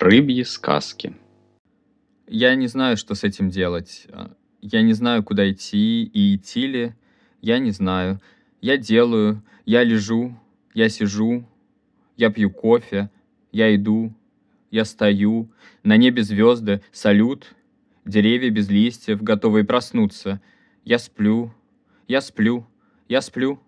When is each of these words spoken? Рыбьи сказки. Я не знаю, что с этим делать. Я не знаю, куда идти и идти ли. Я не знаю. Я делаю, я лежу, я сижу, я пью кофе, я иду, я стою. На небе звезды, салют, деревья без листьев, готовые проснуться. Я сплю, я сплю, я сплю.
Рыбьи 0.00 0.44
сказки. 0.44 1.14
Я 2.26 2.54
не 2.54 2.68
знаю, 2.68 2.96
что 2.96 3.14
с 3.14 3.22
этим 3.22 3.50
делать. 3.50 4.06
Я 4.62 4.80
не 4.80 4.94
знаю, 4.94 5.22
куда 5.22 5.50
идти 5.50 6.04
и 6.04 6.36
идти 6.36 6.66
ли. 6.66 6.94
Я 7.42 7.58
не 7.58 7.70
знаю. 7.70 8.18
Я 8.62 8.78
делаю, 8.78 9.42
я 9.66 9.84
лежу, 9.84 10.34
я 10.72 10.88
сижу, 10.88 11.46
я 12.16 12.30
пью 12.30 12.50
кофе, 12.50 13.10
я 13.52 13.74
иду, 13.74 14.14
я 14.70 14.86
стою. 14.86 15.52
На 15.82 15.98
небе 15.98 16.22
звезды, 16.22 16.80
салют, 16.92 17.54
деревья 18.06 18.48
без 18.48 18.70
листьев, 18.70 19.22
готовые 19.22 19.64
проснуться. 19.64 20.40
Я 20.82 20.98
сплю, 20.98 21.52
я 22.08 22.22
сплю, 22.22 22.66
я 23.06 23.20
сплю. 23.20 23.60